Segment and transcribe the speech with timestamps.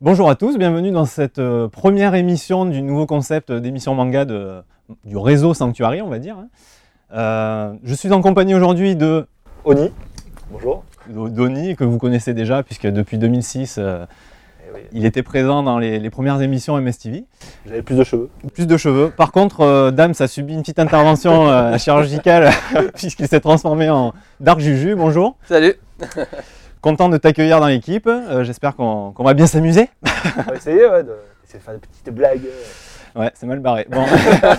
[0.00, 4.62] Bonjour à tous, bienvenue dans cette euh, première émission du nouveau concept d'émission manga de-
[5.04, 6.36] du réseau Sanctuary, on va dire.
[6.38, 6.48] hein.
[7.14, 9.26] Euh, je suis en compagnie aujourd'hui de
[9.64, 9.90] Oni,
[10.50, 10.84] bonjour.
[11.08, 14.04] Donny, que vous connaissez déjà, puisque depuis 2006, euh,
[14.68, 17.24] Eh oui, il était présent dans les, les premières émissions MSTV.
[17.66, 18.28] J'avais plus de cheveux.
[18.52, 19.10] Plus de cheveux.
[19.16, 22.50] Par contre, euh, Dams a subi une petite intervention euh, chirurgicale,
[22.94, 24.94] puisqu'il s'est transformé en Dark Juju.
[24.96, 25.36] Bonjour.
[25.48, 25.74] Salut
[26.86, 28.06] Content de t'accueillir dans l'équipe.
[28.06, 29.90] Euh, J'espère qu'on va bien s'amuser.
[30.38, 32.46] On va essayer ouais, de, faire des petites blagues.
[33.16, 33.88] Ouais, c'est mal barré.
[33.90, 34.04] Bon.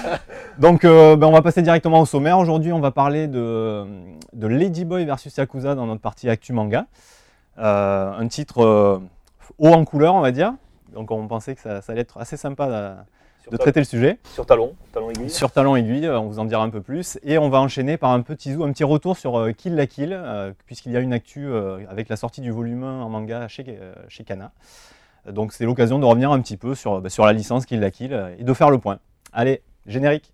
[0.60, 2.38] Donc, euh, ben, on va passer directement au sommaire.
[2.38, 3.86] Aujourd'hui, on va parler de,
[4.34, 6.88] de Ladyboy versus Yakuza dans notre partie Actu Manga.
[7.60, 9.00] Euh, un titre
[9.58, 10.54] haut en couleur, on va dire.
[10.94, 13.06] Donc, on pensait que ça, ça allait être assez sympa
[13.52, 14.20] de, traiter le sujet.
[14.34, 15.30] sur talon, talon aiguille.
[15.30, 17.20] Sur Talon Aiguille, euh, on vous en dira un peu plus.
[17.24, 19.88] Et on va enchaîner par un petit zou, un petit retour sur euh, Kill la
[19.88, 21.50] Kill, euh, puisqu'il y a une actu
[21.90, 24.52] avec la sortie du volume 1 en manga chez, chez Kana.
[25.30, 27.92] Donc c'est l'occasion de revenir un petit peu sur, bah, sur la licence Kill la
[27.92, 29.00] Kill et de faire le point.
[29.34, 30.34] Allez, générique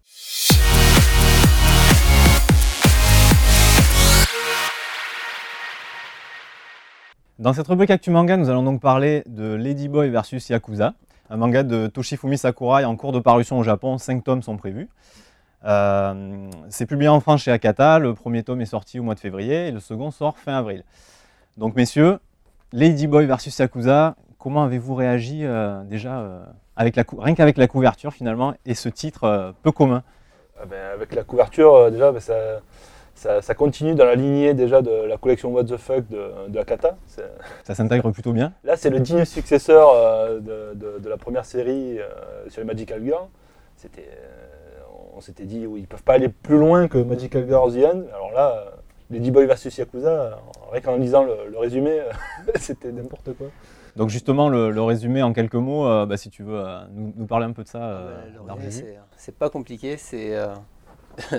[7.39, 10.93] Dans cette rubrique Actu Manga, nous allons donc parler de Ladyboy versus Yakuza,
[11.31, 13.97] un manga de Toshifumi Sakurai en cours de parution au Japon.
[13.97, 14.87] 5 tomes sont prévus.
[15.65, 17.97] Euh, c'est publié en France chez Akata.
[17.97, 20.83] Le premier tome est sorti au mois de février et le second sort fin avril.
[21.57, 22.19] Donc, messieurs,
[22.71, 26.45] Ladyboy versus Yakuza, comment avez-vous réagi euh, déjà euh,
[26.77, 30.03] rien qu'avec la couverture finalement et ce titre peu commun?
[30.61, 32.35] Ah ben, avec la couverture, déjà, ben, ça,
[33.23, 36.59] ça, ça continue dans la lignée déjà de la collection What the Fuck de, de
[36.59, 36.97] Akata.
[37.63, 38.51] Ça s'intègre plutôt bien.
[38.65, 42.03] Là, c'est le digne successeur euh, de, de- de la première série euh,
[42.49, 43.27] sur les Magical Girls.
[43.77, 44.81] C'était, euh,
[45.15, 48.01] on s'était dit, oui, ils peuvent pas aller plus loin que Magical Girls The End.
[48.13, 48.69] Alors là, euh,
[49.09, 50.39] Ladyboy versus Yakuza,
[50.71, 52.01] rien qu'en lisant le, le résumé,
[52.55, 53.47] c'était n'importe quoi.
[53.95, 57.13] Donc justement, le, le résumé en quelques mots, euh, bah, si tu veux euh, nous,
[57.15, 57.79] nous parler un peu de ça.
[57.81, 58.15] Ah euh,
[58.47, 60.47] bah, c'est- C'est pas compliqué, c'est euh,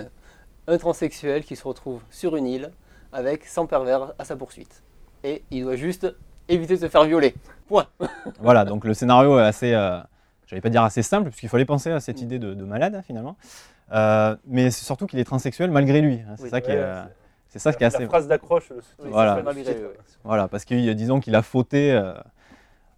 [0.67, 2.71] un transsexuel qui se retrouve sur une île
[3.13, 4.83] avec 100 pervers à sa poursuite.
[5.23, 6.15] Et il doit juste
[6.49, 7.35] éviter de se faire violer.
[7.69, 7.87] Point.
[8.41, 9.99] Voilà, donc le scénario est assez, euh,
[10.47, 13.37] j'allais pas dire assez simple, puisqu'il fallait penser à cette idée de, de malade finalement.
[13.93, 16.21] Euh, mais c'est surtout qu'il est transsexuel malgré lui.
[16.29, 16.51] hein, c'est Oui.
[16.51, 17.03] ça qui est, euh,
[17.49, 18.03] c'est- ça qui est la, assez.
[18.03, 19.43] la phrase d'accroche, Oui, Voilà.
[19.43, 19.93] Malgré ouais.
[20.25, 22.15] Voilà, parce que disons qu'il a fauté euh,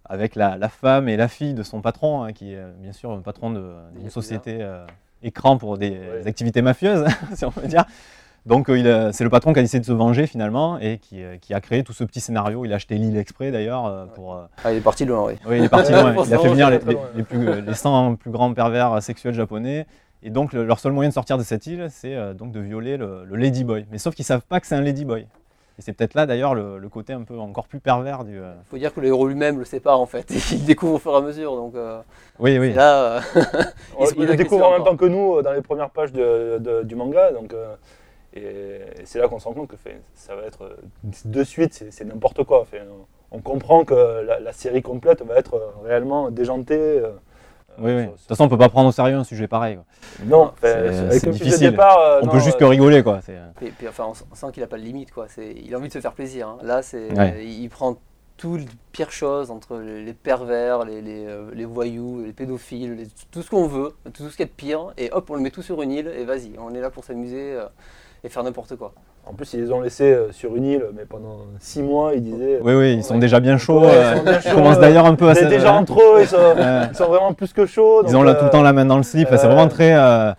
[0.05, 3.11] avec la, la femme et la fille de son patron, hein, qui est bien sûr
[3.11, 4.85] un patron de- d'une société euh,
[5.23, 6.27] écran pour des, Ouais.
[6.27, 7.05] activités mafieuses,
[7.35, 7.85] si on peut dire.
[8.45, 11.35] Donc euh, c'est le patron qui a décidé de se venger finalement et qui, euh,
[11.37, 12.63] qui a créé tout ce petit scénario.
[12.63, 14.35] Il a acheté l'île exprès d'ailleurs euh, pour.
[14.35, 15.33] euh, Ah, il est parti loin, oui.
[15.47, 16.13] oui, il est parti loin.
[16.25, 19.85] Il a fait venir les, plus, euh, les 100 plus grands pervers sexuels japonais.
[20.23, 22.59] Et donc le- leur seul moyen de sortir de cette île, c'est euh, donc de
[22.61, 23.85] violer le, le ladyboy.
[23.91, 25.27] Mais sauf qu'ils savent pas que c'est un ladyboy.
[25.79, 28.39] Et c'est peut-être là d'ailleurs le, le côté un peu encore plus pervers du.
[28.39, 30.25] euh, Il faut dire que le héros lui-même le sait pas en fait.
[30.51, 31.55] Il le découvre au fur et à mesure.
[31.55, 31.99] Donc euh,
[32.39, 32.73] Oui, oui.
[32.73, 33.21] là, euh,
[34.17, 36.81] Il le découvre en même temps que nous euh, dans les premières pages de- de-
[36.83, 37.31] du manga.
[37.31, 37.75] Donc, euh,
[38.33, 38.41] et,
[39.01, 40.75] et c'est là qu'on se rend compte que fait, ça va être euh,
[41.25, 42.65] de suite, c'est, c'est n'importe quoi.
[42.65, 42.81] Fait,
[43.31, 47.01] on, comprend que la, la série complète va être euh, réellement déjantée.
[47.79, 48.05] Oui, oui.
[48.05, 49.75] De toute façon, on peut pas prendre au sérieux un sujet pareil.
[49.75, 49.85] quoi.
[50.25, 51.71] non, c'est- difficile.
[51.71, 53.19] départ, euh, on non, peut juste euh, que rigoler, quoi.
[53.29, 55.27] Euh, et puis, enfin, on, sent qu'il a pas de limite quoi.
[55.29, 56.47] C'est, il a envie de se faire plaisir.
[56.47, 56.57] hein.
[56.63, 57.45] Là, c'est, Ouais.
[57.45, 57.97] il prend
[58.37, 63.41] toutes les pires choses entre les, pervers, les, les, les voyous, les pédophiles, les- tout
[63.41, 65.49] ce qu'on veut, tout ce qu'il y a de pire, et hop, on le met
[65.51, 67.65] tout sur une île et vas-y, on est là pour s'amuser euh,
[68.23, 68.93] et faire n'importe quoi.
[69.29, 72.23] En plus, ils les ont laissés euh, sur une île, mais pendant six mois, ils
[72.23, 72.59] disaient.
[72.63, 73.19] Oui, oui, ils sont Ouais.
[73.19, 73.81] déjà bien chauds.
[73.81, 75.73] Ouais, ils euh, sont bien ils chauds, commencent d'ailleurs un peu à c'est se- déjà
[75.73, 75.79] hein.
[75.79, 76.37] entre eux, ils sont,
[76.91, 78.03] ils sont vraiment plus que chauds.
[78.05, 79.27] Ils donc, ont là euh, tout le temps la main dans le slip.
[79.31, 79.93] c'est vraiment très.
[79.95, 80.31] euh,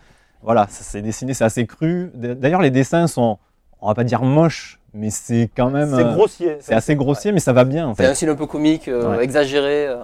[0.43, 2.11] voilà, ça- c'est dessiné, c'est assez cru.
[2.15, 3.39] D'ailleurs, les dessins sont,
[3.81, 5.93] on va pas dire moches, mais c'est quand même.
[5.95, 6.57] C'est grossier.
[6.61, 9.17] C'est assez grossier, mais ça va bien en C'est un style un peu comique, euh,
[9.17, 9.25] Ouais.
[9.25, 9.97] exagéré, euh,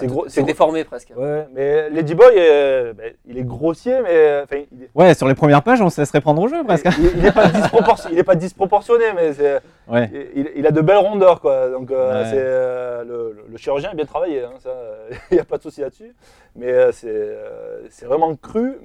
[0.00, 1.12] C'est gros- c'est c'est gros- déformé presque.
[1.16, 5.28] Ouais, mais Ladyboy, euh, ben, il est grossier, mais euh, enfin, il, est, Ouais, sur
[5.28, 6.86] les premières pages, on se laisserait prendre au jeu presque.
[6.98, 10.10] il- il est pas dispropor- il est pas disproportionné, mais c'est- Ouais.
[10.34, 11.68] il, il a de belles rondeurs, quoi.
[11.70, 12.28] Donc euh, Ouais.
[12.30, 13.04] c'est, euh,
[13.48, 14.70] le, chirurgien a bien travaillé, hein, ça,
[15.30, 16.14] il n'y a pas de souci là-dessus.
[16.56, 18.78] Mais euh, c'est, euh, c'est vraiment cru,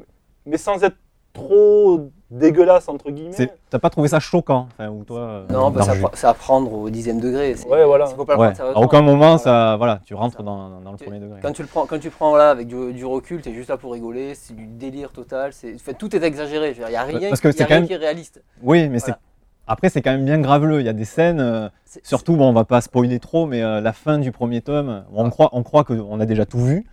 [0.45, 0.97] mais sans être
[1.33, 3.51] trop dégueulasse entre guillemets.
[3.69, 5.81] T'as pas trouvé ça choquant enfin, ou toi euh, Non, bah,
[6.13, 7.55] c'est à prendre au dixième degré.
[7.69, 8.07] Ouais, voilà.
[8.07, 8.51] faut pas le Ouais.
[8.53, 9.37] prendre À aucun moment, Voilà.
[9.37, 10.43] ça, voilà, tu rentres Ça.
[10.43, 11.39] dans, dans le Tu- premier degré.
[11.41, 13.69] Quand tu le prends, quand tu prends là avec du, du recul, tu es juste
[13.69, 17.03] là pour rigoler, c'est du délire total, c'est, fait, tout est exagéré, il n'y a
[17.03, 18.41] rien, Parce que y a rien même- qui est réaliste.
[18.63, 19.19] Oui, mais c'est Voilà.
[19.67, 20.79] après c'est quand même bien graveleux.
[20.79, 21.69] Il y a des scènes, euh,
[22.03, 25.25] surtout bon, on va pas spoiler trop, mais euh, la fin du premier tome, on
[25.25, 25.29] Ah.
[25.29, 26.85] croit, on croit qu'on a déjà tout vu,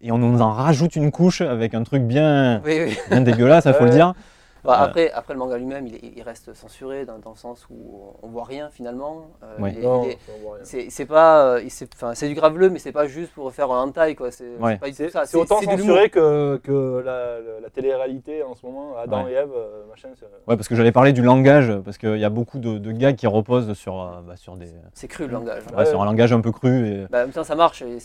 [0.00, 2.98] et on nous en rajoute une couche avec un truc bien, Oui, oui.
[3.08, 4.14] bien dégueulasse, il faut le dire.
[4.64, 4.84] Bah, Euh.
[4.86, 8.14] après, après, le manga lui-même, il, est- il reste censuré dans, dans le sens où
[8.22, 9.26] on voit rien finalement.
[9.42, 9.72] Euh, Ouais.
[9.72, 10.64] il est- Non, il est- on voit rien.
[10.64, 13.70] c'est c'est pas, euh, c'est enfin, c'est du graveleux, mais c'est pas juste pour faire
[13.70, 14.30] un hentai quoi.
[14.30, 14.78] C'est Ouais.
[15.34, 19.32] autant censuré que, que la, la- la télé-réalité en ce moment, Adam Ouais.
[19.32, 20.08] et Ève, euh, machin.
[20.18, 22.92] c'est- Ouais, parce que j'allais parler du langage, parce qu'il y a beaucoup de, de
[22.92, 25.62] gags qui reposent sur, euh, bah, sur, des, C'est cru le langage.
[25.72, 25.84] ouais, Ouais.
[25.86, 26.86] sur un langage un peu cru.
[26.88, 27.06] Et...
[27.10, 27.82] Bah, en même temps, ça marche.
[27.82, 27.98] et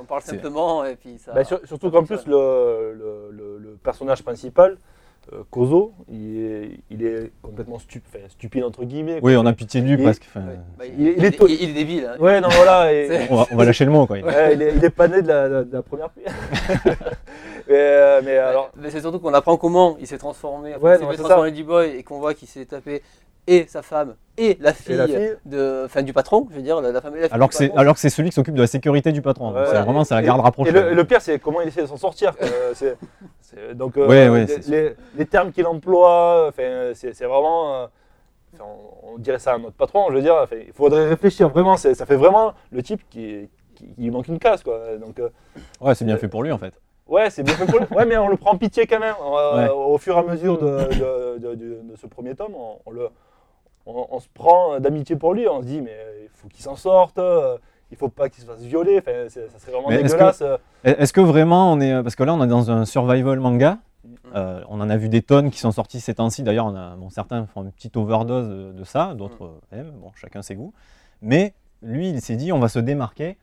[0.00, 1.32] on parle simplement et puis ça.
[1.32, 4.76] Bah, sur- surtout qu'en plus, le, le- le- le personnage principal, euh,
[5.50, 9.20] Kozo, il est, il est complètement stupide, entre guillemets.
[9.20, 9.30] quoi.
[9.30, 10.24] Oui, on a pitié de lui presque.
[10.28, 10.56] Enfin, Ouais.
[10.78, 12.06] Bah, il est- il est il, tôt- il est débile.
[12.12, 12.16] hein.
[12.20, 12.92] Ouais, non, voilà.
[12.92, 14.06] et- on, va, on va lâcher le mot.
[14.06, 14.18] Quoi.
[14.18, 16.24] ouais, il, est, il est pas né de la, de la première pluie.
[17.68, 20.76] mais, euh, mais alors, Mais c'est surtout qu'on apprend comment il s'est transformé.
[20.76, 23.02] Ouais, il s'est en Ladyboy et qu'on voit qu'il s'est tapé
[23.46, 26.62] et sa femme et la fille, et la fille, de, enfin, du patron, je veux
[26.62, 28.30] dire, la, la femme et la fille Alors du que c'est alors que c'est celui
[28.30, 29.52] qui s'occupe de la sécurité du patron.
[29.52, 29.64] Ouais.
[29.66, 30.70] c'est vraiment c'est la garde rapprochée.
[30.70, 32.32] Et le, pire, c'est comment il essaie de s'en sortir.
[33.74, 34.46] donc, euh, Ouais, ouais,
[35.16, 37.74] les, termes qu'il emploie, c'est vraiment.
[37.82, 37.86] euh,
[38.60, 40.46] on, on dirait ça à notre patron, je veux dire.
[40.52, 41.76] il faudrait réfléchir vraiment.
[41.76, 44.62] Ça fait vraiment le type qui, qui, qui lui manque une case.
[44.62, 44.96] Quoi.
[45.00, 45.28] Donc, euh,
[45.80, 46.72] Ouais, c'est bien fait pour lui en fait.
[47.06, 47.86] ouais, c'est bien fait pour lui.
[47.94, 49.14] Ouais, mais on le prend en pitié quand même.
[49.22, 49.68] Euh, Ouais.
[49.68, 50.64] Au fur et à mesure de,
[50.94, 53.08] de- de- de- de ce premier tome, on, on le,
[53.86, 55.46] on, on se prend d'amitié pour lui.
[55.48, 57.18] On se dit, mais il faut qu'il s'en sorte.
[57.18, 57.56] euh,
[57.90, 58.98] il faut pas qu'il se fasse violer.
[58.98, 60.42] Enfin, ça serait vraiment Mais dégueulasse.
[60.42, 60.56] euh.
[60.82, 62.02] Est-ce que vraiment on est.
[62.02, 63.78] Parce que là, on est dans un survival manga.
[64.34, 66.42] Euh, on en a vu des tonnes qui sont sorties ces temps-ci.
[66.42, 69.92] D'ailleurs, bon, certains font une petite overdose de, de ça, d'autres euh, aiment.
[70.00, 70.72] Bon, chacun ses goûts.
[71.22, 73.38] Mais lui, il s'est dit on va se démarquer.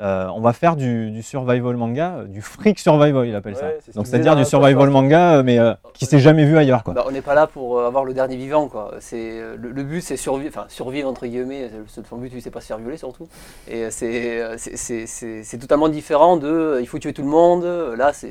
[0.00, 3.78] Euh, on va faire du, du survival manga, euh, du freak survival, il appelle Ouais,
[3.84, 3.92] ça.
[3.94, 6.82] Donc, c'est-à-dire du survival manga, euh, mais euh, qui s'est jamais vu ailleurs.
[6.84, 6.94] Quoi.
[6.94, 8.92] Bah, on n'est pas là pour avoir le dernier vivant, quoi.
[9.00, 11.70] C'est le, le but, c'est survivre, enfin survivre entre guillemets.
[11.86, 13.28] c'est- Son but, c'est pas se faire violer surtout.
[13.70, 17.64] Et c'est totalement différent de, il faut tuer tout le monde.
[17.96, 18.30] Là, c'est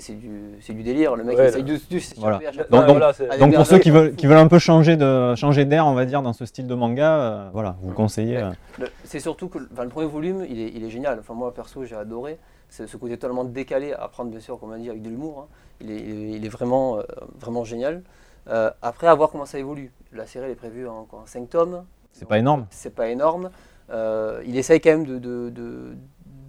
[0.74, 1.16] du délire.
[1.16, 2.39] Le mec, Ouais, il essaye de, de Voilà.
[2.69, 5.66] Donc- donc- voilà, Donc pour ceux qui veulent, qui veulent un peu changer de changer
[5.66, 8.38] d'air, on va dire, dans ce style de manga, euh, voilà, vous conseillez.
[8.38, 8.50] euh,
[8.80, 11.18] Le- C'est surtout que le premier volume, il est, il est génial.
[11.19, 12.38] Enfin, moi, perso, j'ai adoré.
[12.70, 15.36] C'est ce côté totalement décalé, à prendre, bien sûr, comme on dit, avec de l'humour.
[15.42, 15.48] hein.
[15.82, 16.00] Il, est,
[16.38, 17.04] il est- vraiment, euh,
[17.38, 18.04] vraiment génial.
[18.48, 19.92] Euh, après, à voir comment ça évolue.
[20.14, 21.84] La série, elle est prévue en, en 5 tomes.
[22.14, 22.66] c'est pas énorme.
[22.70, 23.50] C'est pas énorme.
[23.90, 25.96] Euh, il essaye quand même de, de- de-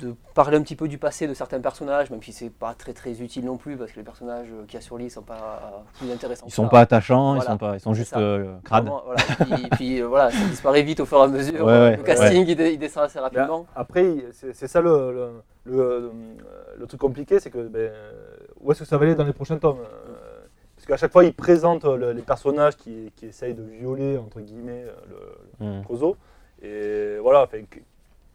[0.01, 2.93] de parler un petit peu du passé de certains personnages, même si c'est pas très
[2.93, 5.85] très utile non plus, parce que les personnages qu'il y a sur l'île sont pas
[5.99, 6.47] plus intéressants.
[6.47, 6.69] Ils sont ça.
[6.71, 8.85] pas attachants, ils sont pas, ils sont juste euh, crades.
[8.85, 9.21] Vraiment, voilà.
[9.57, 11.65] Puis, puis, euh, voilà, ça disparaît vite au fur et à mesure.
[11.65, 13.67] Ouais, ouais, le casting, il, dé- il descend assez Mais rapidement.
[13.77, 15.31] après, c'est ça le, le,
[15.65, 16.13] le-
[16.79, 17.93] le truc compliqué, c'est que ben,
[18.61, 20.47] où est-ce que ça va aller dans les prochains tomes euh,
[20.77, 24.41] Parce qu'à chaque fois, il présente le- les personnages qui, qui essayent de violer, entre
[24.41, 24.85] guillemets,
[25.61, 26.17] le, le Kozo.
[26.63, 27.47] Et voilà,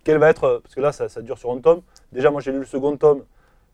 [0.05, 0.61] quel va être.
[0.63, 1.81] Parce que là, ça, ça dure sur un tome.
[2.13, 3.23] Déjà, moi, j'ai lu le second tome.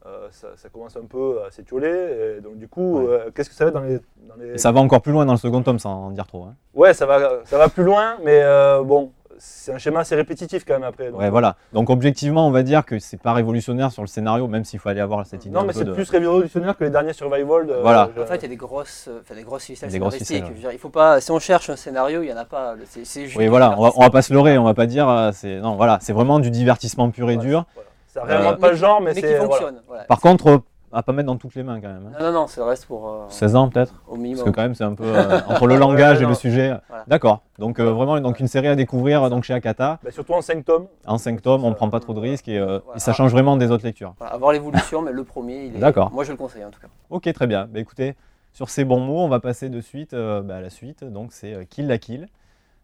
[0.07, 2.39] euh, ça, ça commence un peu à s'étioler.
[2.41, 3.05] Donc, du coup, Ouais.
[3.07, 3.99] euh, qu'est-ce que ça va être dans les.
[4.27, 6.25] dans les- Et ça va encore plus loin dans le second tome, sans en dire
[6.25, 6.45] trop.
[6.45, 6.55] hein.
[6.73, 9.11] Ouais, ça va, ça va plus loin, mais euh, bon,
[9.43, 11.09] c'est un schéma assez répétitif quand même après.
[11.09, 11.55] donc, Ouais, voilà.
[11.73, 14.89] Donc objectivement, on va dire que c'est pas révolutionnaire sur le scénario, même s'il faut
[14.89, 15.53] aller avoir cette idée.
[15.55, 17.65] Non, mais c'est de- plus révolutionnaire que les derniers Survival.
[17.65, 18.09] de- Voilà.
[18.15, 20.13] je- En fait, il y a des grosses, euh, enfin, des grosses ficelles Des grosses
[20.13, 20.37] scénaristiques.
[20.37, 22.37] ficelles, Je veux dire, il faut pas, si on cherche un scénario, il y en
[22.37, 22.75] a pas.
[22.75, 23.73] Le- C'est, c'est juste Oui, voilà.
[23.79, 25.09] On va, on va pas se leurrer, on va pas dire.
[25.09, 25.97] euh, c'est non, voilà.
[26.01, 27.65] C'est vraiment du divertissement pur et Ouais, dur.
[27.73, 27.89] voilà.
[28.07, 29.21] Ça réinvente Euh, pas le genre, mais, mais c'est.
[29.21, 29.43] qui voilà.
[29.45, 29.81] fonctionne.
[29.87, 30.03] voilà.
[30.03, 30.57] Par contre, euh,
[30.93, 32.07] à pas mettre dans toutes les mains quand même.
[32.07, 32.17] hein.
[32.19, 33.93] Non, non, non, ça reste pour euh, 16 ans peut-être.
[34.07, 34.43] au Parce minimum.
[34.45, 36.29] que quand même, c'est un peu euh, entre le langage et non.
[36.29, 36.73] le sujet.
[36.89, 37.03] Voilà.
[37.07, 37.41] D'accord.
[37.59, 39.99] Donc euh, vraiment, donc une série à découvrir donc chez Akata.
[40.03, 40.87] Bah, surtout en 5 tomes.
[41.05, 42.97] En 5 tomes, on Ça- prend pas trop de risques et, euh, Voilà.
[42.97, 44.13] et ça change vraiment des autres lectures.
[44.17, 45.79] Voilà, avoir l'évolution, mais le premier, il est.
[45.79, 46.11] D'accord.
[46.11, 46.87] Moi, je le conseille en tout cas.
[47.09, 47.67] Ok, très bien.
[47.67, 48.15] Bah, écoutez,
[48.53, 51.03] sur ces bons mots, on va passer de suite euh, bah, à la suite.
[51.03, 52.27] Donc c'est euh, Kill la Kill.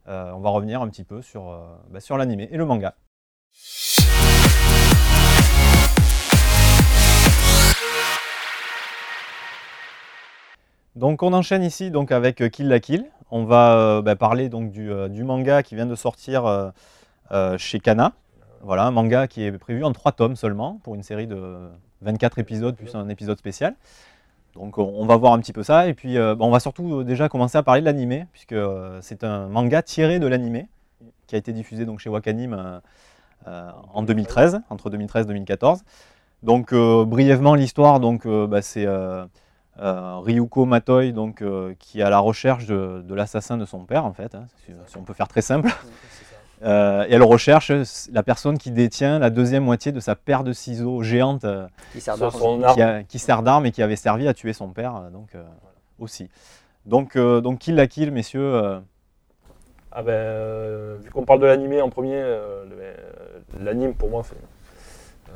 [0.08, 1.58] Euh, on va revenir un petit peu sur, euh,
[1.90, 2.94] bah, sur l'animé et le manga.
[10.98, 13.06] Donc on enchaîne ici donc avec euh, Kill la Kill.
[13.30, 16.74] On va euh, bah, parler donc du, euh, du manga qui vient de sortir
[17.58, 18.14] chez Kana.
[18.64, 21.70] Voilà, un manga qui est prévu en 3 tomes seulement pour une série de
[22.02, 23.76] 24 épisodes plus un épisode spécial.
[24.56, 27.30] Donc on, va voir un petit peu ça et puis bon, on va surtout déjà
[27.30, 28.56] commencer à parler de l'animé puisque
[29.02, 30.68] c'est un manga tiré de l'animé
[31.28, 32.82] qui a été diffusé donc chez Wakanim
[33.46, 35.84] en 2013, entre 2013 et 2014.
[36.42, 38.88] Donc brièvement l'histoire donc bah, c'est
[39.80, 43.86] euh, Ryuko Matoi donc euh, qui est à la recherche de, de l'assassin de son
[43.86, 45.70] père en fait, hein, si, si on peut faire très simple.
[46.64, 47.72] Euh, et elle recherche
[48.12, 52.02] la personne qui détient la deuxième moitié de sa paire de ciseaux géante euh, Qui
[52.02, 53.04] sert d'arme.
[53.04, 55.44] qui, qui et qui avait servi à tuer son père euh, donc, euh,
[56.00, 56.32] aussi.
[56.88, 58.56] Donc, euh, donc Kill la Kill, messieurs.
[58.56, 58.80] euh,
[59.92, 62.24] Ah ben, euh, vu qu'on parle de l'animé en premier,
[63.60, 64.36] l'anime pour moi, fait-
[65.30, 65.34] euh,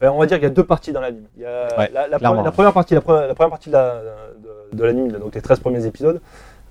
[0.00, 1.24] Enfin, on va dire qu'il y a deux parties dans l'anime.
[1.36, 2.42] Il y a Ouais, la, la clairement.
[2.42, 5.34] pre- la première partie, la, pre- la première partie de la- de, de l'anime, donc
[5.34, 6.20] les 13 premiers épisodes,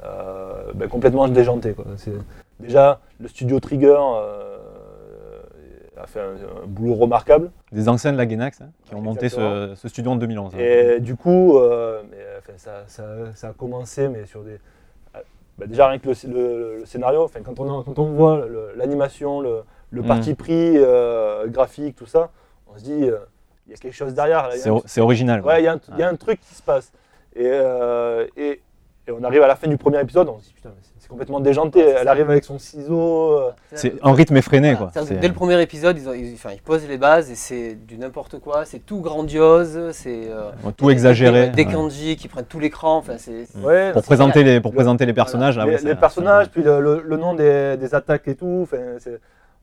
[0.05, 1.73] euh, ben, complètement déjanté.
[1.73, 1.85] Quoi.
[2.59, 5.39] Déjà, le studio Trigger euh,
[6.01, 7.51] a fait un, un boulot remarquable.
[7.73, 10.53] Des anciens de la Genax hein, qui ont monté ce, studio en 2011.
[10.55, 10.57] hein.
[10.59, 13.03] Et du coup, euh, mais, enfin, ça, ça-
[13.35, 14.51] ça a commencé, mais sur des.
[15.15, 15.19] euh,
[15.57, 18.45] bah, déjà, rien que le, le- le scénario, enfin, quand, on, quand on voit
[18.77, 20.07] l'animation, le, le Mm.
[20.07, 20.77] parti pris
[21.47, 22.29] graphique, tout ça,
[22.77, 23.17] on se dit, euh,
[23.67, 24.49] il y a quelque chose derrière.
[24.85, 25.41] C'est original.
[25.41, 26.91] Ouais, il y, a un- il y a un truc qui se passe.
[27.35, 28.61] Et, euh, et,
[29.07, 31.07] et on arrive à la fin du premier épisode, on se dit, putain, mais c'est-
[31.07, 31.79] complètement déjanté.
[31.85, 32.11] Ouais, Elle ça.
[32.11, 33.31] arrive avec son ciseau.
[33.37, 34.73] euh, C'est un rythme effréné.
[34.73, 35.03] Voilà, Quoi.
[35.21, 37.97] Dès le premier épisode, ils, ont- ils- enfin, ils posent les bases et c'est du
[37.97, 41.47] n'importe quoi, c'est tout grandiose, c'est euh, tout exagéré.
[41.51, 41.71] Des, ouais.
[41.71, 43.15] kanji qui prennent tous l'écran, enfin
[43.63, 45.57] ouais, Pour présenter les, pour Le- présenter les personnages.
[45.57, 48.35] là, les, ouais, c'est- les personnages, puis le, le- le nom des, des attaques et
[48.35, 48.67] tout.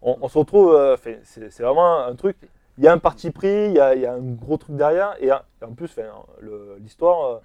[0.00, 2.36] On, on se retrouve, euh, c'est vraiment un truc.
[2.78, 4.76] Il y a un parti pris, il y a, il y a un gros truc
[4.76, 6.02] derrière, et, et en plus, enfin,
[6.40, 7.38] le- l'histoire, euh,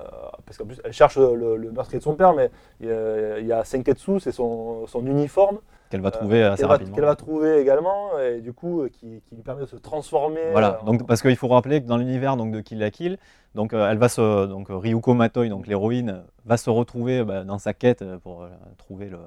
[0.00, 0.02] euh,
[0.44, 2.50] parce qu'en plus, elle cherche le, le meurtrier de son père, mais
[2.80, 5.58] il y a, il y a Senketsu, c'est son, son uniforme
[5.90, 6.94] Qu'elle va trouver euh, assez rapidement.
[6.96, 10.50] qu'elle va trouver également, et du coup, euh, qui, qui lui permet de se transformer.
[10.50, 13.16] Voilà, euh, parce qu'il faut rappeler que dans l'univers de Kill la Kill,
[13.54, 17.22] donc, euh, elle va se, donc, euh, Ryuko Matoi, donc l'héroïne, euh, va se retrouver
[17.24, 19.18] bah, dans sa quête euh, pour euh, trouver le-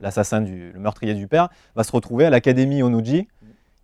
[0.00, 3.28] l'assassin, du, le meurtrier du père, va se retrouver à l'académie Onuji,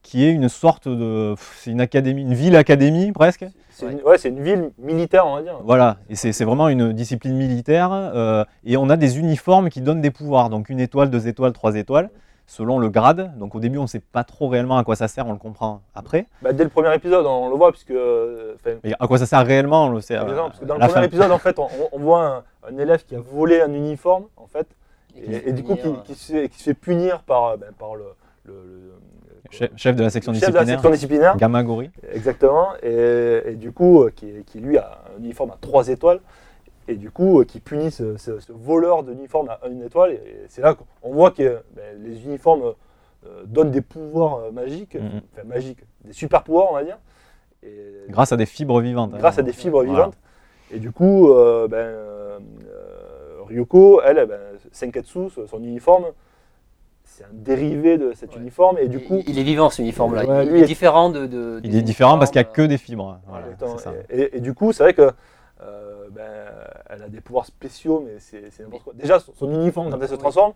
[0.03, 1.35] qui est une sorte de.
[1.59, 3.45] C'est une académie, une ville-académie presque.
[3.71, 5.59] c'est une, ouais, c'est une ville militaire, on va dire.
[5.65, 7.91] Voilà, et c'est c'est vraiment une discipline militaire.
[7.93, 11.53] euh, et on a des uniformes qui donnent des pouvoirs, donc une étoile, deux étoiles,
[11.53, 12.11] trois étoiles,
[12.47, 13.33] selon le grade.
[13.39, 15.39] Donc au début, on ne sait pas trop réellement à quoi ça sert, on le
[15.39, 16.27] comprend après.
[16.43, 19.27] Bah, dès le premier épisode, on le voit, puisque euh, enfin, Mais à quoi ça
[19.27, 20.17] sert réellement, on le sait.
[20.17, 21.07] Par exemple, parce que dans le la premier fin.
[21.07, 22.43] épisode, en fait, on, on voit un,
[22.75, 24.67] un élève qui a volé un uniforme, en fait,
[25.17, 27.95] et, et du coup, qui, se, fait, qui se fait punir par, euh, ben, par
[27.95, 28.05] le,
[28.45, 28.93] le- le-
[29.53, 31.91] Chef, chef de la section chef de la disciplinaire, section disciplinaire, Gamagori.
[32.13, 36.21] exactement, et, et du coup, euh, qui, qui, lui a un uniforme à trois étoiles,
[36.89, 40.23] et du coup, euh, qui punit ce, ce- ce voleur d'uniforme à une étoile, et,
[40.49, 42.73] c'est là qu'on voit que ben, les uniformes
[43.27, 45.21] euh, donnent des pouvoirs magiques, Mhm.
[45.35, 46.99] enfin magiques, des super pouvoirs, on va dire.
[47.63, 49.13] Et, Grâce à des fibres vivantes.
[49.13, 49.43] grâce hein.
[49.43, 49.93] à des fibres Voilà.
[50.07, 50.19] vivantes.
[50.73, 52.39] Et du coup, euh, ben, euh,
[53.47, 54.41] Ryuko, elle, eh ben,
[54.73, 56.07] Senketsu, son uniforme,
[57.15, 58.41] c'est un dérivé de cet Ouais.
[58.41, 58.79] uniforme.
[58.79, 60.25] Et du il- coup, il, est vivant ce uniforme-là.
[60.25, 61.27] Ouais, il, est différent de.
[61.27, 63.21] de- Il est différent parce qu'il n'y a uniformes, euh, que des fibres.
[63.29, 63.79] Voilà, Exactement.
[63.79, 63.93] c'est ça.
[64.11, 65.03] et, et- et du coup, c'est vrai que
[65.63, 66.23] euh, ben,
[66.91, 68.93] elle a des pouvoirs spéciaux, mais c'est n'importe quoi.
[68.97, 70.53] Déjà, son, son uniforme, quand elle se transforme,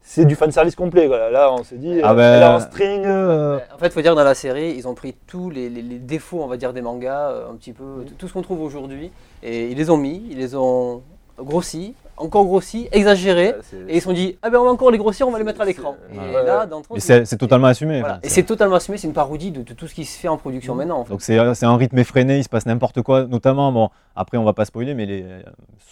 [0.00, 1.06] c'est du fanservice complet.
[1.06, 1.30] quoi.
[1.30, 3.02] Là, on s'est dit, Ah euh, ben, elle a un string.
[3.04, 5.82] euh, En fait, il faut dire dans la série, ils ont pris tous les, les-
[5.82, 8.62] les défauts, on va dire, des mangas, un petit peu, tout, tout ce qu'on trouve
[8.62, 9.12] aujourd'hui,
[9.44, 11.02] et ils les ont mis, ils les ont
[11.38, 14.90] grossis, encore grossis, exagérés, c'est- et ils se sont dit, ah ben on va encore
[14.90, 15.96] les grossir, on va les mettre à l'écran.
[16.12, 18.00] Et ouais, là, c'est totalement assumé.
[18.00, 18.20] voilà.
[18.22, 20.36] Et c'est- totalement assumé, c'est une parodie de, de tout ce qui se fait en
[20.36, 20.78] production Mhm.
[20.78, 20.98] maintenant.
[21.00, 21.10] En fait.
[21.10, 24.44] Donc c'est c'est un rythme effréné, il se passe n'importe quoi, notamment, bon, après on
[24.44, 25.24] va pas spoiler, mais les,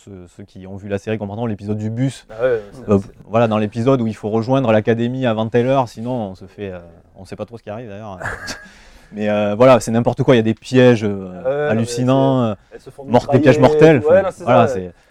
[0.05, 2.27] ceux, ceux qui ont vu la série comprendront l'épisode du bus.
[2.31, 6.13] Ah ouais, Euh, voilà, dans l'épisode où il faut rejoindre l'académie avant telle heure, sinon
[6.31, 6.79] on se fait, euh,
[7.17, 8.19] on sait pas trop ce qui arrive d'ailleurs.
[9.13, 12.81] mais euh, voilà, c'est n'importe quoi, il y a des pièges euh, hallucinants, euh, elles
[12.81, 13.99] se font mort- des mitrailler, pièges mortels.
[14.05, 14.69] Ouais, non, voilà,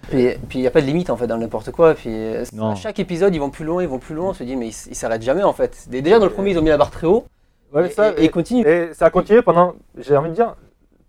[0.10, 1.94] Puis il n'y a pas de limite en fait dans n'importe quoi.
[1.94, 4.29] Puis euh, à chaque épisode, ils vont plus loin, ils vont plus loin.
[4.29, 5.86] On se dit, mais ils s'arrêtent jamais en fait.
[5.89, 7.25] Dé- Déjà dans le premier, ils ont mis la barre très haut,
[7.74, 8.65] Ouais, mais et, ça, et- et ils continuent.
[8.68, 10.56] Et ça a continué pendant, j'ai envie de dire,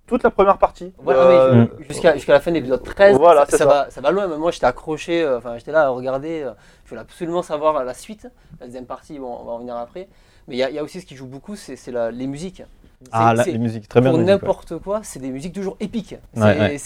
[0.06, 0.92] toute la première partie.
[0.98, 3.70] Voilà, Euh, jusqu'à jusqu'à la fin de l'épisode 13, Voilà, ça, c'est ça ça.
[3.70, 4.26] va, ça va loin.
[4.26, 6.42] Même moi, j'étais accroché, euh, enfin, j'étais là à regarder.
[6.42, 6.50] euh,
[6.84, 8.26] je voulais absolument savoir la suite.
[8.58, 10.08] La deuxième partie, bon, on va en venir après.
[10.48, 12.10] Mais il y, a- il y a aussi ce qui joue beaucoup, c'est c'est la-
[12.10, 12.64] les musiques.
[13.12, 14.10] Ah, C'est- la, c'est- les musiques, très bien.
[14.10, 14.24] Pour ouais.
[14.24, 16.16] n'importe quoi, c'est des musiques toujours épiques.
[16.34, 16.78] C'est Ouais, vrai, ouais, ouais.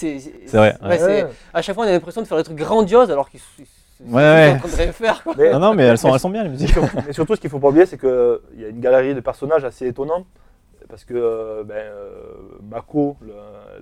[1.02, 3.62] c'est- À chaque fois, on a l'impression de faire des trucs grandioses alors qu'ils sont
[4.06, 4.52] Ouais, ouais.
[4.54, 5.22] en train de rien faire.
[5.22, 5.34] Quoi.
[5.38, 6.70] Mais- Non, non, mais elles sont, elles sont bien les musiques.
[6.70, 9.20] surtout- mais surtout, ce qu'il faut pas oublier, c'est qu'il y a une galerie de
[9.20, 10.24] personnages assez étonnants.
[10.88, 12.12] Parce que euh, ben, euh,
[12.70, 13.32] Mako, le-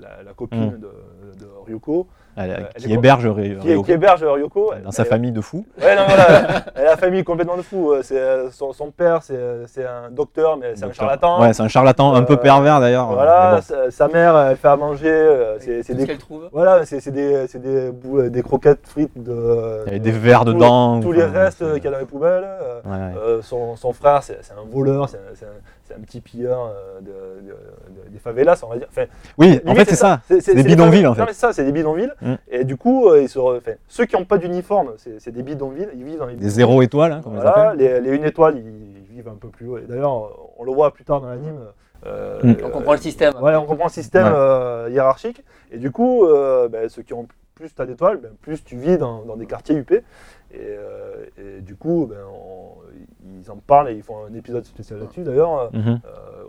[0.01, 0.79] la, la copine Mm.
[0.79, 3.29] de, de Ryuko, Elle- Euh, elle qui héberge qui,
[3.69, 5.67] Ryoko qui héberge Ryuko, dans sa famille de fous.
[5.81, 6.27] Ouais, non, voilà,
[6.75, 7.93] elle a la famille complètement de fou.
[8.03, 11.41] C'est, euh, son, son père, c'est, c'est un docteur, mais c'est un charlatan.
[11.43, 13.13] Ouais, c'est un charlatan un peu Euh, pervers d'ailleurs.
[13.13, 13.61] Voilà, bon.
[13.63, 15.09] sa, sa mère, elle fait à manger.
[15.11, 16.49] euh, c'est, ce des, qu'elle trouve.
[16.53, 19.83] voilà, c'est, c'est des, c'est des, bou- des croquettes frites de.
[19.87, 21.01] Il y avait des verres tous- dedans.
[21.01, 22.45] Tous les restes euh, qu'il y a dans les poubelles.
[22.47, 23.13] euh, Ouais, ouais.
[23.19, 27.01] Euh, son, son frère, c'est c'est un voleur, c'est un, c'est un- petit pilleur euh,
[27.01, 27.07] de,
[27.47, 28.87] de- de- des favelas, on va dire.
[28.91, 29.05] Enfin,
[29.37, 30.21] Oui, en fait, c'est ça.
[30.27, 31.21] C'est C'est des les bidonvilles, en fait.
[31.21, 32.11] Non, mais c'est ça, c'est des bidonvilles.
[32.23, 32.35] Mm.
[32.51, 35.43] Et du coup, euh, ils se re- enfin, ceux qui n'ont pas d'uniforme, c'est des
[35.43, 35.89] bidonvilles.
[35.95, 39.15] Ils vivent dans les Des zéro étoiles, hein, comme Voilà, les, les une étoile, ils
[39.15, 39.79] vivent un peu plus haut.
[39.79, 41.59] Et D'ailleurs, on le voit plus tard dans l'anime.
[42.07, 42.55] euh, Mm.
[42.65, 43.35] On comprend le système.
[43.41, 44.33] Ouais, on comprend le système Ouais.
[44.35, 45.45] euh, hiérarchique.
[45.71, 48.77] Et du coup, euh, ben, ceux qui ont plus tu as d'étoiles, ben, plus tu
[48.77, 49.93] vis dans, dans des quartiers UP.
[49.93, 50.03] Et,
[50.59, 52.73] euh, et du coup, ben, on-
[53.41, 56.01] ils en parlent et ils font un épisode spécial là-dessus d'ailleurs, euh, Mhm.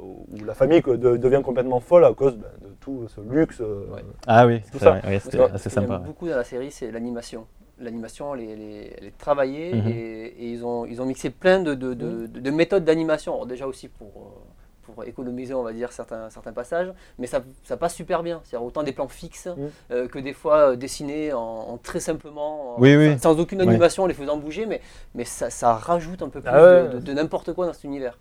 [0.01, 3.22] où où la famille que- de- devient complètement folle à cause ben, de tout ce
[3.22, 3.62] luxe.
[3.62, 4.04] euh, Ouais.
[4.28, 5.02] Ah oui, Tout c'est ça.
[5.22, 5.98] c'était que- assez sympa.
[6.00, 6.06] ouais.
[6.06, 7.46] beaucoup dans la série, c'est l'animation.
[7.80, 9.88] L'animation, elle, est- elle est- elle est travaillée Mhm.
[9.88, 13.46] et, et ils, ont, ils ont mixé plein de, de- de- de méthodes d'animation.
[13.46, 14.40] Déjà aussi pour, euh,
[14.84, 18.42] pour économiser, on va dire, certains, certains passages, mais ça, ça passe super bien.
[18.44, 19.70] C'est-à-dire autant des plans fixes Mhm.
[19.92, 23.18] euh, que des fois euh, dessinés en, en très simplement, en- Oui, oui.
[23.20, 23.68] sans, aucune Oui.
[23.70, 24.82] animation, en les faisant bouger, mais,
[25.16, 28.18] mais ça, ça rajoute un peu plus Ah de- de n'importe quoi dans cet univers.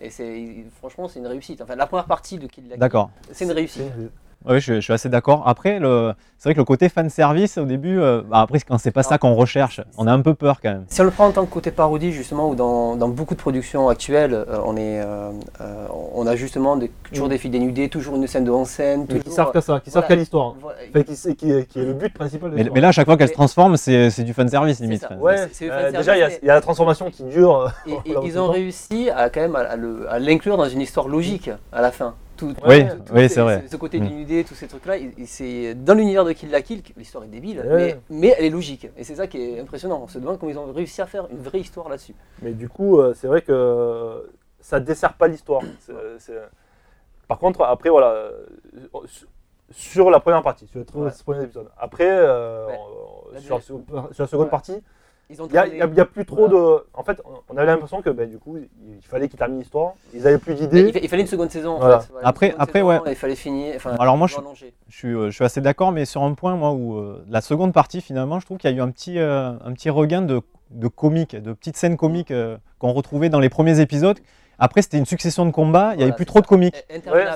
[0.00, 1.60] Et c'est franchement, c'est une réussite.
[1.60, 3.10] Enfin, la première partie de Kill la D'accord.
[3.32, 3.82] c'est une réussite.
[4.44, 5.42] Oui, je, je suis assez d'accord.
[5.46, 8.78] Après, le- c'est vrai que le côté fan service au début, euh, bah, après quand
[8.78, 10.84] c'est pas ça qu'on recherche, on a un peu peur quand même.
[10.88, 13.40] Si on le prend en tant que côté parodie, justement, ou dans, dans beaucoup de
[13.40, 17.30] productions actuelles, euh, on, est, euh, euh, on a justement des, toujours Mm.
[17.30, 19.06] des filles dénudées, toujours une scène de en scène.
[19.08, 20.08] Mais qui toujours, servent qu'à ça, qui servent voilà.
[20.08, 20.54] qu'à l'histoire.
[20.60, 20.78] voilà.
[20.90, 21.02] Enfin,
[21.34, 23.32] qui, est- qui est le but principal de Mais, là, à chaque fois qu'elle se
[23.34, 25.00] transforme, c'est du fan service limite.
[25.00, 25.14] ça.
[25.16, 27.72] Ouais, euh, fan déjà il y, a- y la transformation qui dure.
[27.86, 31.90] Et, ils ont réussi à quand même à l'inclure dans une histoire logique à la
[31.90, 32.14] fin.
[32.38, 33.64] Tout, Oui, oui, ces- c'est vrai.
[33.68, 34.06] Ce côté Mm.
[34.08, 34.94] dénudé, tous ces trucs-là,
[35.26, 37.66] c'est dans l'univers de Kill la Kill, que l'histoire est débile, Ouais.
[37.76, 38.88] mais, mais elle est logique.
[38.96, 40.00] Et c'est ça qui est impressionnant.
[40.04, 42.14] On se demande comment ils ont réussi à faire une vraie histoire là-dessus.
[42.42, 44.30] Mais du coup, euh, c'est vrai que
[44.60, 45.62] ça dessert pas l'histoire.
[47.26, 48.46] Par contre, après, voilà, euh,
[49.70, 51.10] sur la première partie, sur Ouais.
[51.24, 51.68] premiers épisodes.
[51.76, 52.78] Après, euh, Ouais.
[52.78, 54.50] on- La sur, la, seconde- sur la seconde Ouais.
[54.50, 54.82] partie,
[55.30, 55.52] Ils ont il
[55.92, 56.84] n'y a, plus trop de.
[56.94, 57.20] En fait,
[57.50, 59.92] on avait l'impression que ben, du coup, il fallait qu'ils terminent l'histoire.
[60.14, 60.90] Ils avaient plus Il, d'idées.
[60.92, 62.00] fa- il fallait une seconde saison en Voilà.
[62.00, 62.12] fait.
[62.12, 63.00] Voilà, Après- après, saison, ouais.
[63.08, 63.74] Il fallait finir.
[63.76, 64.36] Enfin, Alors moi, je-.
[64.88, 67.42] Je suis, euh, je suis assez d'accord, mais sur un point, moi, où euh, la
[67.42, 70.22] seconde partie, finalement, je trouve qu'il y a eu un petit, euh, un petit regain
[70.22, 74.18] de, de comiques, de petites scènes comiques euh, qu'on retrouvait dans les premiers épisodes.
[74.58, 76.74] Après, c'était une succession de combats, il n'y avait plus trop de comiques.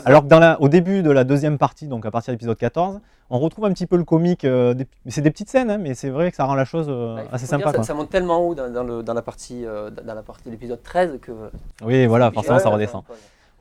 [0.04, 2.56] Alors que dans la, au début de la deuxième partie, donc à partir de l'épisode
[2.58, 3.00] 14,
[3.30, 4.44] on retrouve un petit peu le comique.
[4.44, 6.86] euh, des- c'est des petites scènes, hein, mais c'est vrai que ça rend la chose
[6.90, 7.68] euh, Bah, assez sympa.
[7.70, 7.84] ça, quoi.
[7.84, 10.50] ça monte tellement haut dans, dans le- dans la partie, euh, dans la partie de
[10.50, 11.32] l'épisode 13 que.
[11.84, 13.04] Oui, voilà, forcément, ça de- redescend.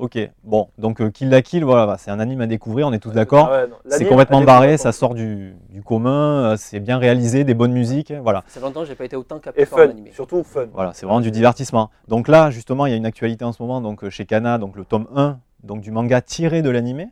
[0.01, 2.97] Ok, bon, donc euh, Kill la Kill, voilà, c'est un anime à découvrir, on est
[2.97, 3.49] tous d'accord.
[3.51, 7.53] Ah ouais, c'est complètement barré, ça sort du, du commun, euh, c'est bien réalisé, des
[7.53, 8.43] bonnes musiques, voilà.
[8.47, 10.11] Ça fait longtemps que j'ai pas été autant capté par un animé.
[10.11, 10.65] surtout fun.
[10.73, 11.91] Voilà, c'est vraiment du divertissement.
[12.07, 14.57] Donc là, justement, il y a une actualité en ce moment donc, euh, chez Kana,
[14.57, 17.09] donc le tome 1 donc, du manga tiré de l'animé.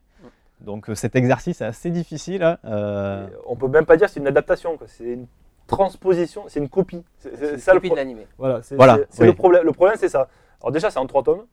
[0.59, 2.41] Donc euh, cet exercice est assez difficile.
[2.41, 5.27] hein, euh, On peut même pas dire que c'est une adaptation, c'est une
[5.67, 7.03] transposition, c'est une copie.
[7.19, 8.25] C'est ça le copie de pro- l'animé.
[8.39, 9.27] Voilà, c'est Voilà, oui.
[9.27, 9.63] le problème.
[9.63, 10.27] Le problème, c'est ça.
[10.61, 11.43] Alors déjà, c'est en trois tomes.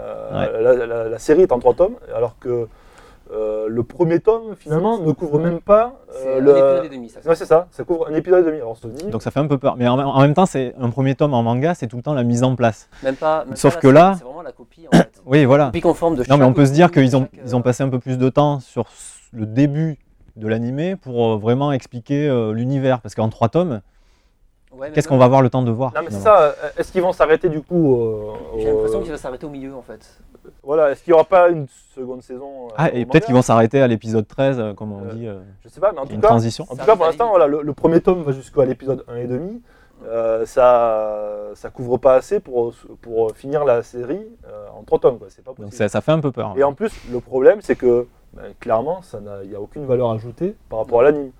[0.00, 2.68] Euh, la, la- la série est en trois tomes, alors que
[3.32, 6.50] euh, le premier tome, finalement, ne couvre même pas C'est euh, un le.
[6.50, 7.20] épisode et demi, ça.
[7.28, 7.66] Ouais, c'est ça.
[7.72, 8.58] Ça couvre un épisode et demi.
[8.58, 9.06] Alors on se dit.
[9.06, 9.74] donc ça fait un peu peur.
[9.76, 12.14] Mais en, en même temps, c'est un premier tome en manga, c'est tout le temps
[12.14, 12.88] la mise en place.
[13.02, 13.44] Même pas.
[13.44, 15.20] même Sauf pas que là- C'est vraiment la copie en fait.
[15.26, 15.66] Oui, voilà.
[15.66, 17.62] Copie conforme de Non, mais on peut se dire qu'ils ont, chaque, ils ont euh,
[17.62, 18.84] passé un peu plus de temps sur
[19.32, 19.98] le début
[20.36, 23.00] de l'animé pour vraiment expliquer euh, l'univers.
[23.00, 23.80] Parce qu'en trois tomes,
[24.78, 26.40] ouais, qu'est-ce qu'on va avoir le temps de voir Non, mais c'est ça.
[26.40, 29.74] euh, Est-ce qu'ils vont s'arrêter du coup euh, J'ai l'impression qu'il va s'arrêter au milieu
[29.74, 30.18] en fait.
[30.62, 30.90] Voilà.
[30.92, 33.80] Est-ce qu'il n'y aura pas une seconde saison euh, Ah, et peut-être qu'ils vont s'arrêter
[33.80, 35.26] à l'épisode 13, euh, comme on Euh, dit.
[35.28, 36.64] euh, Je sais pas, mais en tout une cas, transition.
[36.70, 39.26] En tout cas, pour l'instant, voilà, le, le premier tome va jusqu'à l'épisode 1 et
[39.26, 39.60] demi.
[40.06, 45.18] Euh, ça, ça couvre pas assez pour, pour finir la série euh, en trois tomes.
[45.18, 45.28] quoi.
[45.30, 45.76] C'est pas Donc possible.
[45.76, 46.52] ça, ça fait un peu peur.
[46.56, 49.86] Et en plus, le problème, c'est que ben, clairement, ça n'a- il n'y a aucune
[49.86, 51.30] valeur ajoutée par rapport à l'anime.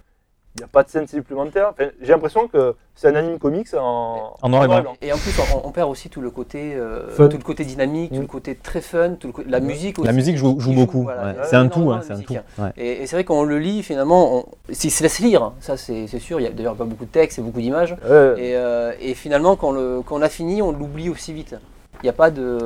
[0.59, 1.69] Il n'y a pas de scène supplémentaire.
[1.71, 4.95] Enfin, J'ai l'impression que c'est un anime comics en, En noir et blanc.
[5.03, 8.11] Et en plus, on, on perd aussi tout le côté, euh, tout le côté dynamique,
[8.11, 8.23] tout Mm.
[8.23, 10.07] le côté très fun, tout le côté- la musique aussi.
[10.07, 11.03] La musique joue, beaucoup.
[11.03, 11.25] voilà.
[11.27, 11.35] ouais.
[11.45, 12.35] C'est un tout, hein, c'est un tout.
[12.35, 12.43] hein.
[12.65, 12.71] ouais.
[12.79, 16.07] Et, et c'est vrai qu'on le lit finalement, on, il se laisse lire, ça c'est
[16.07, 16.41] c'est sûr.
[16.41, 17.93] Il y a d'ailleurs pas beaucoup de texte et beaucoup d'images.
[18.09, 18.35] Ouais.
[18.39, 21.55] Et, euh, et finalement, quand, le, quand on a fini, on l'oublie aussi vite.
[22.03, 22.59] Il y a pas de.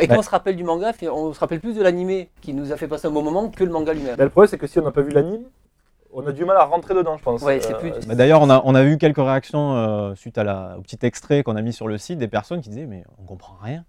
[0.00, 0.18] et quand Ouais.
[0.18, 2.88] on se rappelle du manga, on se rappelle plus de l'animé qui nous a fait
[2.88, 4.16] passer un bon moment que le manga lui-même.
[4.18, 5.42] Mais le problème, c'est que si on n'a pas vu l'anime,
[6.12, 7.42] on a du mal à rentrer dedans, je pense.
[7.42, 10.44] Ouais, Euh, plus- Bah, D'ailleurs, on a, on a eu quelques réactions euh, suite à
[10.44, 13.04] la, au petit extrait qu'on a mis sur le site, des personnes qui disaient Mais
[13.22, 13.84] on comprend rien.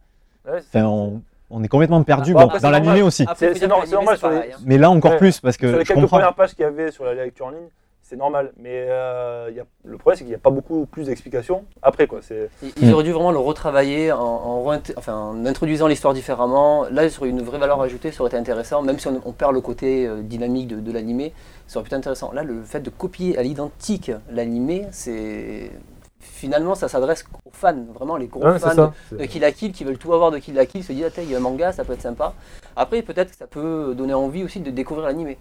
[0.46, 2.34] ouais, c'est- Enfin, on, on est complètement perdu.
[2.34, 3.26] Bah, Bon, après, dans l'animé aussi.
[3.36, 4.58] C'est- normal les- pareil, hein.
[4.66, 5.18] Mais là, encore Ouais.
[5.18, 6.18] plus, parce que sur les je quelques comprends.
[6.18, 7.68] premières pages qu'il y avait sur la lecture en ligne,
[8.10, 8.54] c'est normal.
[8.58, 11.66] Mais euh, il y a- le problème, c'est qu'il n'y a pas beaucoup plus d'explications
[11.82, 12.08] après.
[12.08, 12.20] Quoi.
[12.22, 14.64] C'est- Ils- Ils auraient dû vraiment le retravailler en,
[14.96, 16.86] enfin, en introduisant l'histoire différemment.
[16.90, 19.54] Là, sur une vraie valeur ajoutée, ça aurait été intéressant, même si on, on perd
[19.54, 21.34] le côté euh, dynamique de, de l'animé,
[21.68, 22.32] ça aurait pu être intéressant.
[22.32, 25.72] Là, le fait de copier à l'identique l'animé, c'est
[26.20, 28.94] finalement ça s'adresse aux fans, vraiment les gros Ouais, fans ça.
[29.12, 31.12] de Kill la Kill qui veulent tout avoir de Kill la Kill, se disent ah,
[31.12, 32.34] tiens, il y a un manga, ça peut être sympa.
[32.76, 35.38] Après, peut-être que ça peut donner envie aussi de découvrir l'animé.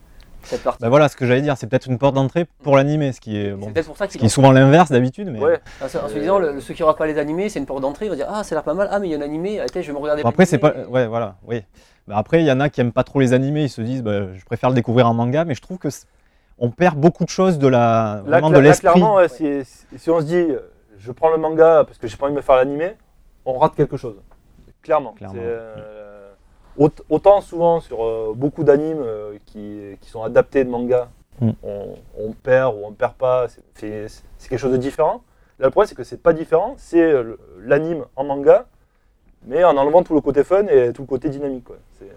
[0.46, 0.80] Cette partie.
[0.80, 3.36] Bah voilà, ce que j'allais dire, c'est peut-être une porte d'entrée pour l'animé, ce qui
[3.36, 5.28] est, bon, c'est peut-être pour ça ce qui est souvent l'inverse d'habitude.
[5.30, 5.60] Mais Ouais.
[5.82, 8.08] En se, disant, le- ceux qui n'auront pas les animés, c'est une porte d'entrée, ils
[8.10, 9.60] vont dire Ah, ça a l'air pas mal, ah, mais il y a un animé,
[9.60, 10.22] ah, tiens, je vais me regarder.
[10.22, 10.72] Bon, après, c'est pas.
[10.88, 11.62] Ouais, voilà, oui.
[12.06, 14.02] Bah, après, il y en a qui aiment pas trop les animés, ils se disent
[14.02, 15.88] bah, Je préfère le découvrir en manga, mais je trouve que.
[16.58, 18.92] on perd beaucoup de choses de la, Là, vraiment cla- de là, l'esprit.
[18.92, 19.62] clairement, ouais, si,
[19.96, 20.60] si on se dit euh,
[20.98, 22.92] je prends le manga parce que j'ai pas envie de me faire l'animé,
[23.44, 24.14] on rate quelque chose.
[24.82, 25.12] Clairement.
[25.12, 25.42] Clairement.
[26.78, 31.08] Autant souvent sur euh, beaucoup d'animes euh, qui, qui sont adaptés de manga,
[31.38, 31.50] Mm.
[31.62, 35.20] on, on perd ou on perd pas, c'est- quelque chose de différent.
[35.58, 38.64] Là, le problème, c'est que c'est pas différent, c'est euh, l'anime en manga,
[39.46, 41.64] mais en enlevant tout le côté fun et tout le côté dynamique.
[41.64, 41.76] quoi.
[41.98, 42.10] C'est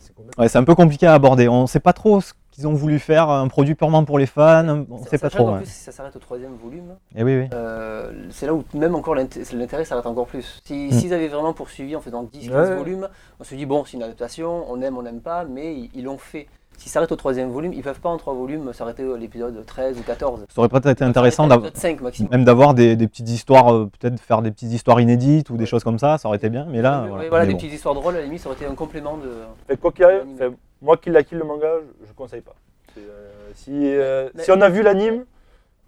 [0.00, 1.46] c'est complètement- Ouais, c'est un peu compliqué à aborder.
[1.48, 4.26] On ne sait pas trop ce qu'ils ont voulu faire, un produit purement pour les
[4.26, 4.84] fans.
[4.90, 5.50] On ne sait pas trop.
[5.52, 5.58] ouais.
[5.58, 7.48] plus, si ça s'arrête au troisième volume, Eh oui, oui.
[7.54, 10.60] euh, c'est là où même encore l'inté- l'intérêt s'arrête encore plus.
[10.64, 10.90] Si- Mm.
[10.92, 12.74] S'ils avaient vraiment poursuivi en faisant 10-15 Ouais.
[12.76, 13.08] volumes,
[13.40, 16.04] on se dit bon, c'est une adaptation, on aime, on n'aime pas, mais ils ils
[16.04, 16.46] l'ont fait.
[16.78, 19.96] S'ils s'arrêtent au troisième volume, ils peuvent pas en trois volumes s'arrêter à l'épisode 13
[19.98, 20.40] ou 14.
[20.46, 21.64] Ça aurait peut-être été intéressant d'avoir.
[21.68, 22.30] l'épisode 5 maximum.
[22.30, 25.64] Même d'avoir des, des petites histoires, euh, peut-être faire des petites histoires inédites ou des
[25.64, 26.66] choses comme ça, ça aurait été bien.
[26.70, 27.28] Mais là, Oui, voilà.
[27.30, 27.60] voilà, Mais des bon.
[27.60, 29.30] petites histoires drôles, à la limite, ça aurait été un complément de.
[29.66, 30.26] Fait, quoi qu'il arrive,
[30.86, 31.66] moi qui la kill le manga,
[32.00, 32.54] je, je conseille pas.
[32.96, 35.24] Euh, si, euh, Mais- si on a vu l'anime,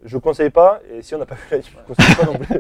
[0.05, 2.59] je conseille pas, et si on n'a pas vu l'anime, je conseille pas non plus.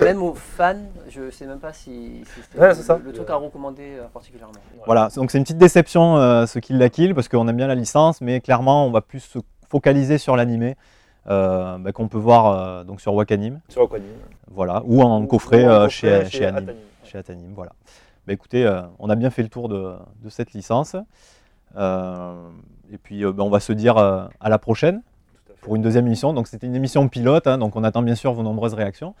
[0.04, 0.76] Même aux fans,
[1.08, 2.98] je sais même pas si, si c'était Ouais, le, c'est ça.
[3.04, 4.54] le truc à recommander euh, particulièrement.
[4.86, 7.66] Voilà, donc c'est une petite déception euh, ce Kill la Kill parce qu'on aime bien
[7.66, 10.76] la licence, mais clairement on va plus se focaliser sur l'animé
[11.28, 14.06] euh, bah, qu'on peut voir euh, donc sur Wakanim, Sur Aquanim.
[14.50, 16.76] voilà, ou en Ou- coffret ou en euh, coffret chez, chez, Anim, Atanim.
[17.04, 17.72] chez Atanim, voilà.
[18.26, 20.96] Bah, écoutez, euh, on a bien fait le tour de, de cette licence.
[21.76, 22.34] Euh,
[22.92, 25.02] et puis euh, bah, on va se dire euh, à la prochaine
[25.48, 26.32] à pour une deuxième émission.
[26.32, 29.14] Donc c'était une émission pilote, hein, donc on attend bien sûr vos nombreuses réactions.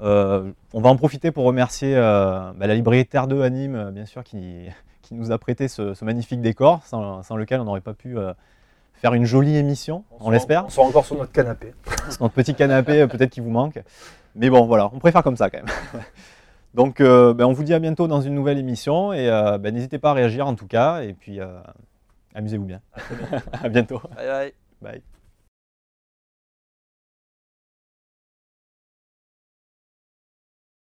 [0.00, 4.24] On va en profiter pour remercier bah, la librairie Terre 2 Anime, euh, bien sûr,
[4.24, 4.66] qui,
[5.02, 8.18] qui nous a prêté ce, ce magnifique décor, sans, sans lequel on n'aurait pas pu
[8.18, 8.32] euh,
[8.94, 10.66] faire une jolie émission, on, l'espère.
[10.66, 11.74] On sera encore sur notre canapé.
[12.20, 13.82] Notre petit canapé, peut-être qu'il vous manque.
[14.34, 16.02] Mais bon, voilà, on préfère comme ça quand même.
[16.74, 19.72] Donc, euh, ben, on vous dit à bientôt dans une nouvelle émission et euh, ben,
[19.72, 21.02] n'hésitez pas à réagir en tout cas.
[21.02, 21.60] Et puis, euh,
[22.34, 22.80] amusez-vous bien.
[23.62, 24.00] à bientôt.
[24.16, 24.52] Bye bye.
[24.82, 25.02] Bye.